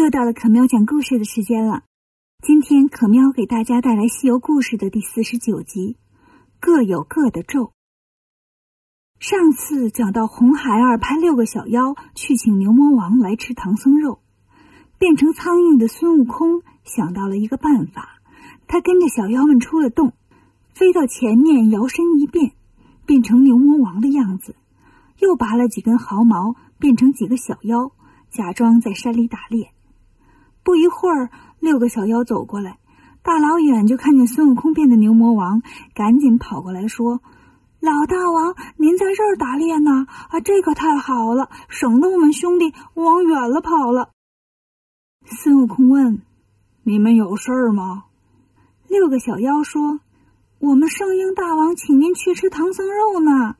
[0.00, 1.82] 又到了可喵讲故事的时间了。
[2.42, 5.98] 今天可喵给大家带来《西游故事》的第四十九集，
[6.58, 7.74] 各有各的咒。
[9.18, 14.22] 上次讲到红孩儿派六个小妖去请牛魔王来吃唐僧肉，
[14.96, 18.22] 变成苍蝇的孙悟空想到了一个办法，
[18.66, 20.14] 他跟着小妖们出了洞，
[20.72, 22.52] 飞到前面，摇身一变，
[23.04, 24.56] 变成牛魔王的样子，
[25.18, 27.92] 又拔了几根毫毛，变成几个小妖，
[28.30, 29.74] 假装在山里打猎。
[30.62, 32.78] 不一会儿，六个小妖走过来，
[33.22, 35.62] 大老远就看见孙悟空变的牛魔王，
[35.94, 37.20] 赶紧跑过来说
[37.80, 40.06] ：“老大王，您在这儿打猎呢？
[40.28, 44.10] 啊，这可太好了，省得我们兄弟往远了跑了。”
[45.24, 46.22] 孙悟空问
[46.84, 48.04] ：“你们有事儿吗？”
[48.88, 50.00] 六个小妖说
[50.58, 53.56] ：“我们圣婴大王请您去吃唐僧肉呢。”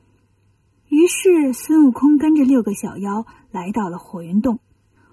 [0.89, 4.59] 于是孙悟空跟着六个小妖来到了火云洞，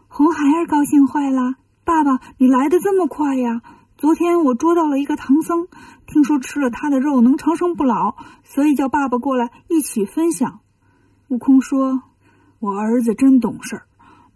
[0.08, 1.54] 红孩儿高兴坏了。
[1.88, 3.62] 爸爸，你来的这么快呀！
[3.96, 5.68] 昨天我捉到了一个唐僧，
[6.06, 8.14] 听说吃了他的肉能长生不老，
[8.44, 10.60] 所以叫爸爸过来一起分享。
[11.28, 12.02] 悟空说
[12.60, 13.82] ：“我儿子真懂事儿，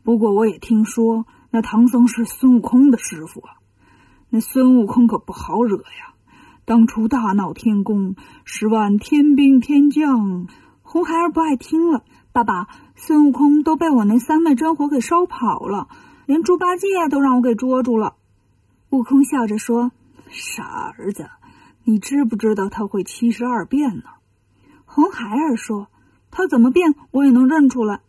[0.03, 3.51] 不过我也听说那唐僧是孙悟空的师傅啊。
[4.31, 6.15] 那孙悟空可不好惹呀，
[6.65, 8.17] 当初大闹天宫，
[8.47, 10.47] 十万天兵天将。”
[10.81, 12.03] 红孩儿不爱听了。
[12.33, 15.89] 爸爸，孙悟空都被我那三昧真火给烧跑了。
[16.33, 18.17] 连猪八戒都让我给捉住了，
[18.89, 19.93] 悟空笑着说
[20.33, 21.29] ：“傻儿子，
[21.85, 24.05] 你知不知道他会七十二变呢？”
[24.87, 25.89] 红孩儿说
[26.33, 28.01] ：“他怎么变，我也能认出来。”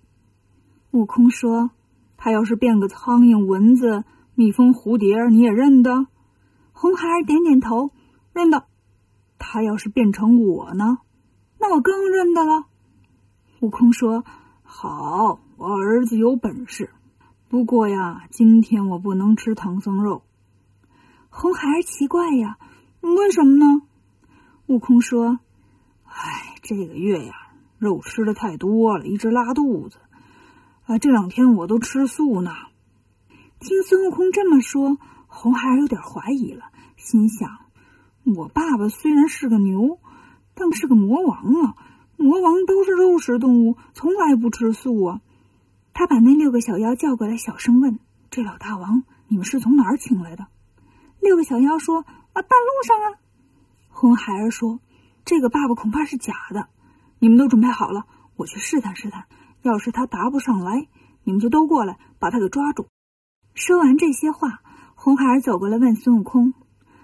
[0.91, 1.71] 悟空说
[2.15, 6.07] ：“他要是变个苍蝇、蚊子、蜜蜂、蝴蝶，你也认得？”
[6.71, 7.91] 红孩儿点点头，
[8.31, 8.63] 认得。
[9.37, 10.99] 他要是变成我呢？
[11.59, 12.67] 那我更认得了。
[13.59, 14.23] 悟空说
[14.63, 16.89] ：“好，我儿子有本事。”
[17.53, 20.23] 不过呀，今天我不能吃唐僧肉。
[21.29, 22.57] 红孩儿奇怪呀，
[23.01, 23.83] 为什么呢？
[24.65, 25.37] 悟空说
[26.03, 27.35] ：“哎，这个月呀，
[27.77, 29.99] 肉吃的太多了，一直拉肚子。
[30.85, 32.55] 啊，这两天我都吃素呢。”
[33.61, 34.97] 听孙悟空这么说，
[35.27, 37.59] 红孩儿有点怀疑了，心想：
[38.35, 39.99] 我爸爸虽然是个牛，
[40.55, 41.75] 但是个魔王啊，
[42.17, 45.21] 魔王都是肉食动物，从来不吃素啊。
[45.93, 47.99] 他把那六个小妖叫过来，小声问
[48.31, 50.47] ：“这老大王，你们是从哪儿请来的？”
[51.21, 51.99] 六个小妖说
[52.33, 53.19] ：“啊，半路上啊。”
[53.89, 54.79] 红孩儿说
[55.23, 56.67] ：“这个爸爸恐怕是假的，
[57.19, 58.05] 你们都准备好了，
[58.35, 59.25] 我去试探试探。
[59.61, 60.87] 要是他答不上来，
[61.23, 62.87] 你们就都过来把他给抓住。”
[63.53, 64.61] 说完这些话，
[64.95, 66.55] 红孩儿走过来问孙悟空：“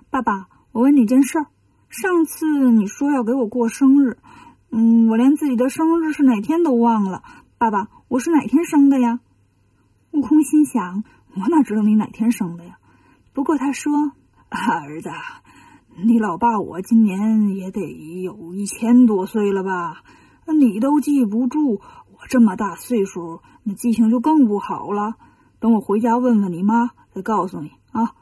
[0.10, 1.46] 爸爸，我问你件事儿。
[1.90, 4.18] 上次你说要给我过生日，
[4.72, 7.22] 嗯，我连自己的生日是哪天都忘了。
[7.60, 9.20] 爸爸。”我是哪天生的呀？
[10.10, 11.04] 悟空心想：
[11.36, 12.80] 我哪知道你哪天生的呀？
[13.34, 14.14] 不过他说
[14.50, 15.12] ：“儿子，
[16.04, 17.82] 你老爸我今年也得
[18.24, 20.02] 有一千多岁了吧？
[20.48, 25.14] 你都记不住，我这么大岁数，那记性就更不好了。
[25.60, 28.16] 等我回家问问你妈，再告诉你啊。”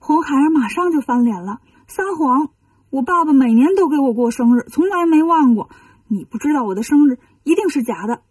[0.00, 2.50] 红孩儿马上就翻脸了：“撒谎！
[2.90, 5.70] 我爸爸每年都给我过生日，从来没忘过。
[6.08, 8.22] 你不知道我的生日，一定是假的。”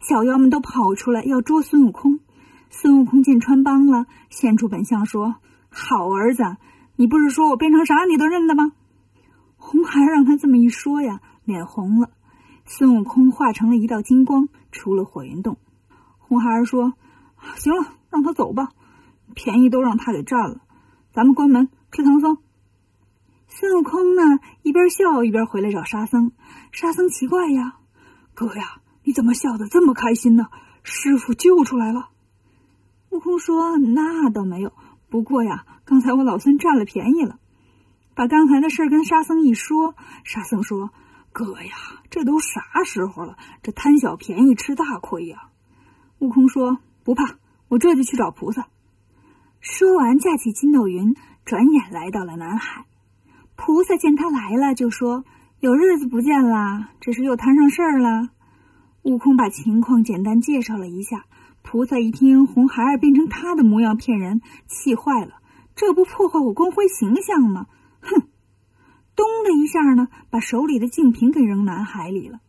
[0.00, 2.20] 小妖们都跑出来要捉孙悟空，
[2.70, 5.36] 孙悟空见穿帮了，现出本相说
[5.68, 6.56] ：“好儿子，
[6.96, 8.72] 你不是说我变成啥你都认得吗？”
[9.56, 12.10] 红孩儿让他这么一说呀，脸红了。
[12.64, 15.58] 孙悟空化成了一道金光，出了火云洞。
[16.18, 16.94] 红孩儿说
[17.56, 18.70] ：“行了，让他走吧，
[19.34, 20.62] 便宜都让他给占了，
[21.12, 22.38] 咱们关门吃唐僧。”
[23.48, 24.22] 孙悟空呢，
[24.62, 26.32] 一边笑一边回来找沙僧。
[26.72, 27.76] 沙僧奇怪呀
[28.32, 30.48] ：“哥呀！”你怎么笑得这么开心呢？
[30.82, 32.08] 师傅救出来了。
[33.10, 34.72] 悟空说：“那倒没有，
[35.08, 37.38] 不过呀，刚才我老孙占了便宜了。”
[38.14, 39.94] 把刚才的事跟沙僧一说，
[40.24, 40.90] 沙僧说
[41.32, 41.74] ：“哥呀，
[42.10, 43.36] 这都啥时候了？
[43.62, 45.48] 这贪小便宜吃大亏呀！”
[46.18, 47.36] 悟空说：“不怕，
[47.68, 48.68] 我这就去找菩萨。”
[49.60, 51.14] 说完，架起筋斗云，
[51.44, 52.86] 转眼来到了南海。
[53.56, 55.24] 菩萨见他来了，就说
[55.60, 58.30] ：“有日子不见啦，这是又摊上事儿了。”
[59.02, 61.24] 悟空把情况简单介绍了一下，
[61.62, 65.40] 菩萨一听红孩儿变成他的模样骗人，气坏了，
[65.74, 67.66] 这不破坏我光辉形象吗？
[68.00, 68.28] 哼！
[69.16, 72.40] 咚的一下呢，把手里的净瓶给扔南海里了。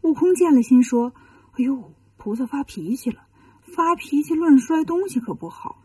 [0.00, 1.12] 悟空见了，心说
[1.52, 3.20] ：“哎呦，菩萨发脾气了，
[3.60, 5.82] 发脾气乱摔东西可不好。”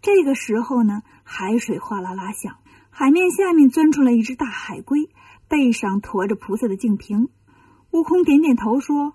[0.00, 2.56] 这个时候呢，海水哗啦啦响，
[2.88, 5.10] 海面下面钻出来一只大海龟，
[5.48, 7.28] 背上驮着菩萨的净瓶。
[7.90, 9.12] 悟空点点头说。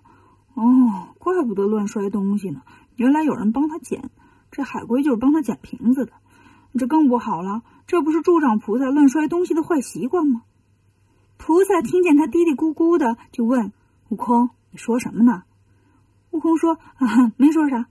[0.55, 2.61] 哦，怪不得乱摔东西呢！
[2.95, 4.09] 原来有人帮他捡，
[4.51, 6.13] 这海龟就是帮他捡瓶子的，
[6.79, 7.61] 这更不好了。
[7.87, 10.43] 这不是助长菩萨乱摔东西的坏习惯吗？
[11.37, 13.73] 菩萨听见他嘀嘀咕咕的，就问
[14.07, 15.43] 悟空：“你说什么呢？”
[16.31, 17.87] 悟空说：“啊，没说啥。”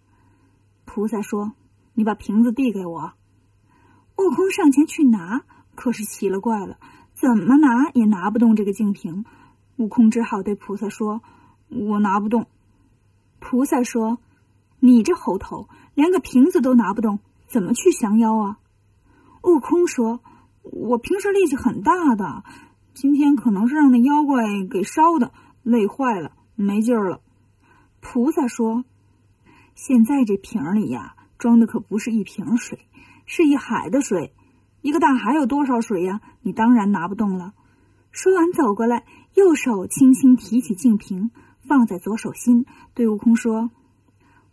[0.86, 1.52] 菩萨说
[1.92, 3.12] ：“你把瓶子递给我。”
[4.16, 5.42] 悟空上前去拿，
[5.74, 6.78] 可是奇了怪了，
[7.12, 9.26] 怎么拿也拿不动这个净瓶。
[9.76, 11.20] 悟空只好对菩萨说
[11.68, 12.46] ：“我拿不动。”
[13.46, 14.16] 菩萨说
[14.80, 18.58] ：“你这猴头，连个瓶子都拿不动，怎么去降妖啊？”
[19.44, 20.20] 悟空说
[20.64, 22.42] ：“我平时力气很大的，
[22.94, 25.30] 今天可能是让那妖怪给烧的，
[25.62, 27.20] 累坏了，没劲儿了。”
[28.00, 28.86] 菩萨说
[29.76, 32.78] ：“现在这瓶里呀，装的可不是一瓶水。”
[33.26, 34.32] 是一海的水，
[34.80, 36.22] 一个大海有多少水呀？
[36.40, 37.52] 你当然拿不动了。
[38.10, 39.04] 说完，走过来，
[39.34, 41.30] 右手轻轻提起净瓶，
[41.66, 43.70] 放在左手心，对悟空说：“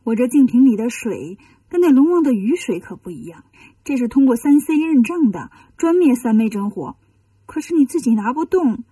[0.03, 1.37] 我这净瓶里的水，
[1.69, 3.43] 跟那龙王的雨水可不一样，
[3.83, 6.95] 这是通过三 C 认证的，专灭三昧真火。
[7.45, 8.83] 可是你自己拿不动，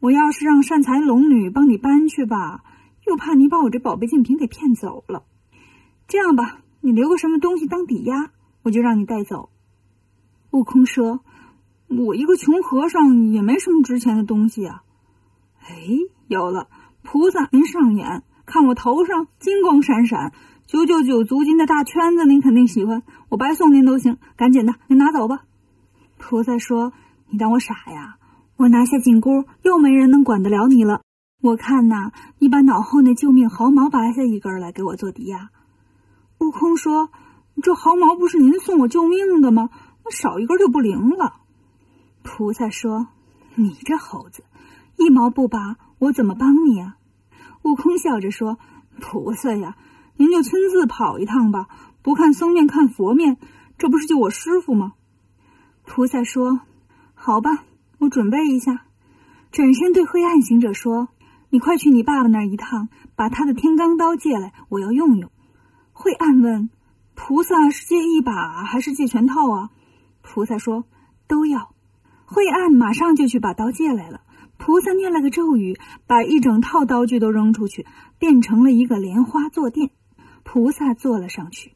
[0.00, 2.64] 我要是让善财龙女帮你搬去吧，
[3.06, 5.24] 又怕你把我这宝贝净瓶给骗走了。
[6.06, 8.32] 这样吧，你留个什么东西当抵押。”
[8.64, 9.48] 我就让你带走。
[10.50, 11.20] 悟空说
[11.88, 14.82] ：“我一个穷和尚，也没什么值钱的东西啊。”
[15.62, 15.74] 哎，
[16.26, 16.68] 有了，
[17.10, 20.34] 菩萨您上眼，看我头上金光闪闪，
[20.66, 24.18] 九九九足金的大圈子，您肯定喜欢，我白送您都行。
[24.36, 25.44] 赶紧的，您拿走吧。
[26.18, 26.92] 菩萨说
[27.32, 28.16] ：“你当我傻呀？
[28.58, 31.00] 我拿下紧箍，又没人能管得了你了。
[31.40, 35.48] 我看呐，你把脑后那救命毫毛拔下一根来，给我做抵押。”
[36.40, 37.08] 悟空说。
[37.62, 39.70] 这毫毛不是您送我救命的吗？
[40.04, 41.36] 那少一根就不灵了。
[42.22, 43.08] 菩萨说
[43.56, 44.44] ：“你这猴子，
[44.96, 46.96] 一毛不拔，我怎么帮你啊？”
[47.68, 48.58] 悟空笑着说
[48.98, 49.76] ：“菩萨呀，
[50.16, 51.68] 您就亲自跑一趟吧，
[52.00, 53.36] 不看僧面看佛面，
[53.76, 54.94] 这不是救我师傅吗？”
[55.84, 56.62] 菩萨说
[57.12, 57.64] ：“好吧，
[57.98, 58.84] 我准备一下。”
[59.52, 61.08] 转身对灰暗行者说
[61.50, 65.30] ：“你快去你爸爸那一趟，把他的天罡刀借来，我要用用。”
[65.92, 66.70] 灰暗问。
[67.14, 69.70] 菩萨是借一把还是借全套啊？
[70.22, 70.84] 菩萨说
[71.26, 71.74] 都要。
[72.24, 74.20] 慧岸马上就去把刀借来了。
[74.68, 77.86] 菩萨念了个咒语，把一整套刀具都扔出去，
[78.18, 79.92] 变成了一个莲花坐垫。
[80.44, 81.72] 菩萨坐了上去。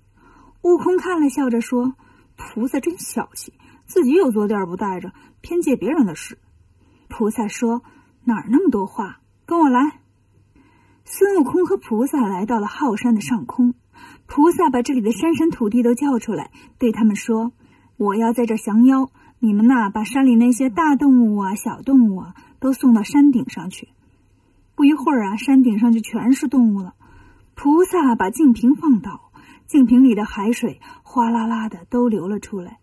[0.61, 1.95] 悟空看了，笑着说
[2.37, 3.55] ：“菩萨真小气，
[3.87, 6.37] 自己有坐垫不带着，偏借别人的使。”
[7.09, 7.81] 菩萨说
[8.25, 9.21] ：“哪儿那么多话？
[9.47, 10.01] 跟我来。”
[11.07, 13.73] 孙悟空和菩萨来到了浩山的上空。
[14.27, 17.53] 菩萨把这里的山神土地都叫出来，对他们说
[17.97, 19.11] ：“我要在这降妖，
[19.45, 23.89] 你们呐，把山里那些大动物啊、小动物啊，都送到山顶上去。”
[24.77, 26.95] 不一会儿啊，山顶上就全是动物了。
[27.57, 29.33] 菩萨把净瓶放倒，
[29.67, 32.79] 净瓶里的海水哗啦啦的都流了出来，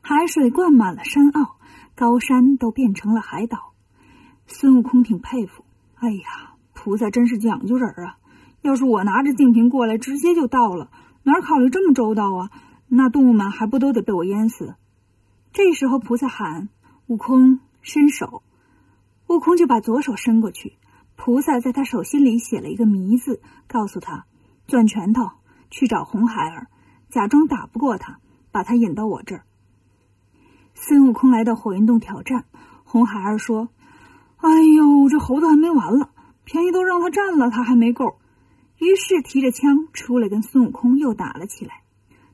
[0.00, 1.56] 海水灌满了山坳，
[1.96, 3.72] 高山都变成了海岛。
[4.46, 5.64] 孙悟空挺佩服，
[5.96, 8.16] 哎呀，菩萨真是讲究人啊！
[8.62, 10.88] 要是我拿着净瓶过来，直接就到了，
[11.24, 12.50] 哪考虑这么周到啊？
[12.86, 14.76] 那动物们还不都得被我淹死？
[15.56, 16.68] 这时候，菩萨喊
[17.08, 18.42] ：“悟空，伸手！”
[19.26, 20.74] 悟空就把左手伸过去，
[21.16, 24.26] 菩萨在他手心里写了一个“迷”字，告诉他
[24.68, 25.30] ：“攥拳头
[25.70, 26.66] 去找红孩儿，
[27.08, 28.20] 假装打不过他，
[28.52, 29.44] 把他引到我这儿。”
[30.76, 32.44] 孙悟空来到火云洞挑战，
[32.84, 33.70] 红孩儿说
[34.36, 36.10] ：“哎呦，这猴子还没完了，
[36.44, 38.18] 便宜都让他占了，他还没够。”
[38.76, 41.80] 于是提着枪出来，跟孙悟空又打了起来。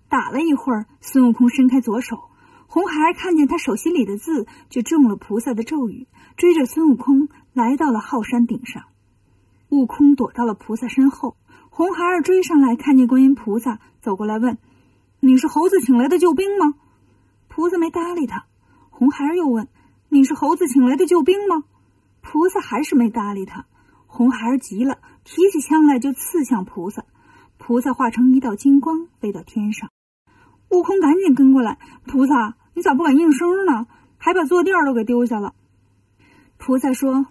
[0.08, 2.24] 打了一会儿，孙悟空伸开左手，
[2.72, 6.06] 红孩儿看见他手心里的字，就中了菩萨的咒语，
[6.38, 8.84] 追着孙悟空来到了浩山顶上。
[9.68, 11.36] 悟空躲到了菩萨身后，
[11.68, 14.56] 红孩儿追上来，看见观音菩萨走过来，问
[15.20, 16.76] ：“你是猴子请来的救兵吗？”
[17.48, 18.46] 菩萨没搭理他。
[18.88, 19.68] 红孩儿又问
[20.08, 21.64] ：“你是猴子请来的救兵吗？”
[22.24, 23.66] 菩萨还是没搭理他。
[24.06, 24.98] 红孩儿急了。
[25.24, 27.04] 提起枪来就刺向菩萨，
[27.58, 29.90] 菩萨化成一道金光飞到天上。
[30.70, 33.86] 悟空赶紧跟过来，菩萨你咋不敢应声呢？
[34.18, 35.54] 还把坐垫都给丢下了。
[36.58, 37.26] 菩萨说：“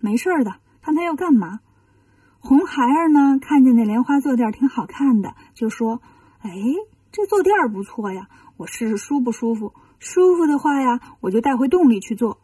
[0.00, 1.60] 没事的，看他要干嘛。”
[2.38, 6.02] 红孩儿呢，看见那莲花坐垫挺好看的，就说
[6.42, 6.50] ：“哎，
[7.10, 9.72] 这坐垫不错呀，我试试舒不舒服。
[9.98, 12.40] 舒服的话呀，我就带回洞里去坐。”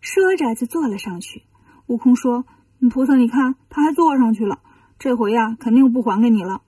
[0.00, 1.42] 说着就坐了上去。
[1.86, 2.44] 悟空说。
[2.92, 4.60] 菩萨，你看，他还坐上去了。
[5.00, 6.62] 这回呀，肯定不还给你了。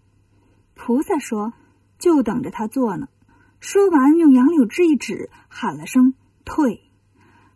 [0.75, 1.52] 菩萨说
[2.00, 3.06] ：“就等着他坐呢。”
[3.61, 6.14] 说完，用杨柳枝一指，喊了声
[6.47, 6.81] “退”。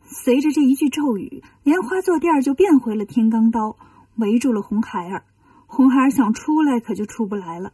[0.05, 3.79] 随着这一句咒语，莲花坐垫就变回了天罡刀，
[4.17, 5.25] 围住了红孩儿。
[5.67, 7.73] 红孩儿想出来，可就出不来了。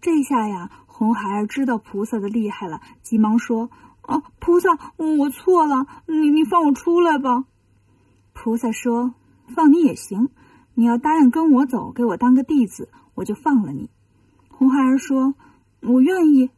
[0.00, 3.70] 这下呀，红孩儿知道菩萨的厉害了，急忙说
[4.02, 7.44] ：“啊，菩萨，我错了，你你放我出来吧。”
[8.32, 9.14] 菩萨说
[9.52, 10.28] ：“放你也行，
[10.74, 13.90] 你要答应跟我走，给我当个弟子，我就放了你。”
[14.48, 15.34] 红孩儿说
[15.82, 16.50] ：“我愿意。”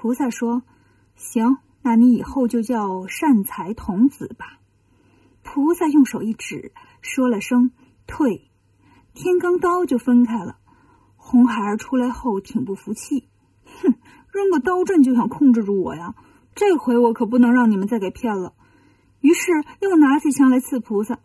[0.00, 0.62] 菩萨说
[1.14, 4.58] ：“行，那你以后就叫善财童子吧。”
[5.44, 7.72] 菩萨用手一指，说了声
[8.08, 8.50] “退”，
[9.12, 10.56] 天罡刀就分开了。
[11.16, 13.28] 红孩儿出来后挺不服气，
[13.82, 13.92] 哼，
[14.32, 16.14] 扔个刀阵就想控制住我呀！
[16.54, 18.54] 这回我可不能让你们再给骗了。
[19.20, 19.52] 于是
[19.82, 21.18] 又拿起枪来刺菩萨。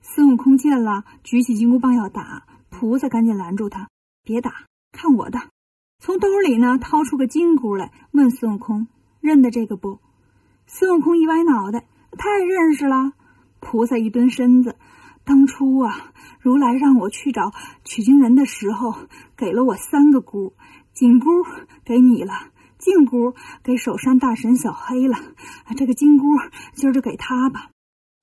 [0.00, 3.90] 孙悟空见了，举起金箍棒要打，菩萨赶紧拦住他
[4.24, 5.38] ：“别打，看我的！”
[6.04, 8.88] 从兜里呢掏出个金箍来，问孙悟空
[9.22, 10.00] ：“认得这个不？”
[10.68, 11.86] 孙悟空一歪脑袋
[12.18, 13.14] ：“太认识了。”
[13.58, 14.76] 菩萨一蹲身子
[15.24, 17.52] ：“当初啊，如来让我去找
[17.84, 18.94] 取经人的时候，
[19.34, 20.52] 给了我三个箍，
[20.92, 21.30] 紧箍
[21.86, 22.34] 给你了，
[22.76, 23.32] 净箍
[23.62, 25.16] 给守山大神小黑了，
[25.74, 26.26] 这个金箍
[26.74, 27.70] 今儿就给他吧。”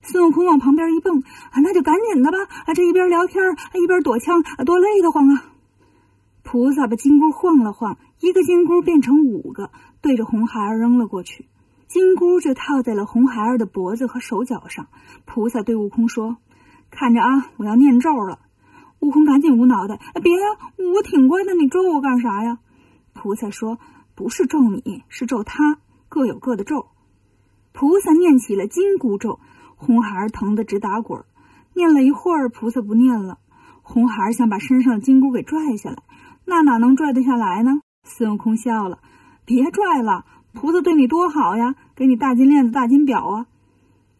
[0.06, 2.38] 孙悟空往旁边一蹦：“啊，那就赶紧的吧！
[2.64, 3.42] 啊，这一边聊天
[3.74, 5.46] 一边躲枪，多累得慌啊！”
[6.42, 9.70] 菩萨把金箍晃了晃，一个金箍变成五个，
[10.00, 11.46] 对着红孩儿扔了过去。
[11.88, 14.88] 金箍就套在了红孩儿的脖子和手脚上。
[15.24, 16.38] 菩萨对悟空说
[16.90, 18.40] ：“看着啊，我要念咒了。”
[19.00, 20.46] 悟空赶紧捂脑袋：“别呀，
[20.94, 22.58] 我挺乖的，你咒我干啥呀？”
[23.14, 23.78] 菩萨说
[24.14, 26.86] ：“不是咒你，是咒他，各有各的咒。”
[27.72, 29.38] 菩萨念起了金箍咒，
[29.76, 31.24] 红孩儿疼得直打滚。
[31.74, 33.38] 念了一会儿，菩萨不念了。
[33.82, 36.02] 红孩儿想把身上的金箍给拽下来，
[36.44, 37.80] 那哪能拽得下来呢？
[38.04, 38.98] 孙悟空笑了
[39.44, 43.46] ：“别拽了。”菩萨对你多好呀，给你大金链子、大金表啊！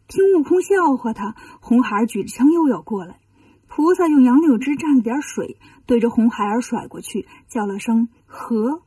[0.07, 3.19] 听悟空笑话他，红孩儿举着枪又要过来。
[3.67, 8.81] 菩萨用杨柳枝蘸了点水，对着红孩儿甩过去，叫了声“合”，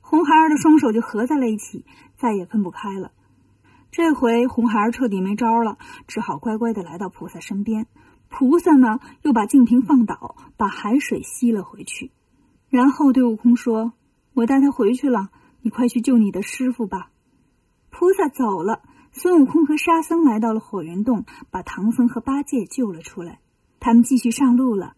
[0.00, 1.84] 红孩儿的双手就合在了一起，
[2.16, 3.12] 再也分不开了。
[3.90, 5.76] 这回红孩儿彻底没招了，
[6.06, 7.86] 只好乖乖的来到菩萨身边。
[8.30, 12.12] 菩萨呢，又把净瓶放倒，把海水吸了回去，
[12.72, 13.92] 然后对悟空说
[14.32, 15.28] ：“我带他回去了。”
[15.60, 17.10] 你快去救你的师傅吧！
[17.90, 18.80] 菩萨走了，
[19.12, 23.40] 孙悟空和沙僧来到了火云洞，把唐僧和八戒救了出来。
[23.78, 24.96] 他们继续上路了。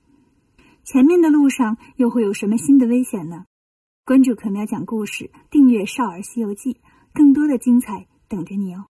[0.84, 3.44] 前面的路上又会有什么新的危险呢？
[4.04, 6.74] 关注可喵讲故事，订阅《少儿西游记》，
[7.12, 8.86] 更多的精彩等着你哦！